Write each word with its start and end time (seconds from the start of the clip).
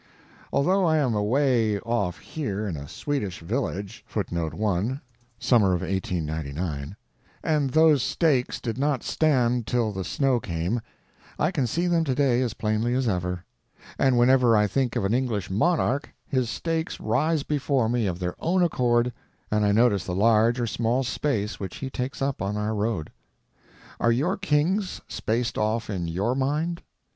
Although 0.51 0.83
I 0.85 0.97
am 0.97 1.13
away 1.13 1.77
off 1.81 2.17
here 2.17 2.65
in 2.67 2.75
a 2.75 2.87
Swedish 2.87 3.41
village 3.41 4.03
and 4.19 4.99
those 7.69 8.01
stakes 8.01 8.59
did 8.59 8.77
not 8.79 9.03
stand 9.03 9.67
till 9.67 9.91
the 9.91 10.03
snow 10.03 10.39
came, 10.39 10.81
I 11.37 11.51
can 11.51 11.67
see 11.67 11.85
them 11.85 12.03
today 12.03 12.41
as 12.41 12.55
plainly 12.55 12.95
as 12.95 13.07
ever; 13.07 13.45
and 13.99 14.17
whenever 14.17 14.57
I 14.57 14.65
think 14.65 14.95
of 14.95 15.05
an 15.05 15.13
English 15.13 15.51
monarch 15.51 16.11
his 16.27 16.49
stakes 16.49 16.99
rise 16.99 17.43
before 17.43 17.87
me 17.87 18.07
of 18.07 18.17
their 18.17 18.33
own 18.39 18.63
accord 18.63 19.13
and 19.51 19.63
I 19.63 19.71
notice 19.71 20.05
the 20.05 20.15
large 20.15 20.59
or 20.59 20.65
small 20.65 21.03
space 21.03 21.59
which 21.59 21.75
he 21.75 21.91
takes 21.91 22.23
up 22.23 22.41
on 22.41 22.57
our 22.57 22.73
road. 22.73 23.11
Are 23.99 24.11
your 24.11 24.35
kings 24.35 25.01
spaced 25.07 25.59
off 25.59 25.91
in 25.91 26.07
your 26.07 26.33
mind? 26.33 26.81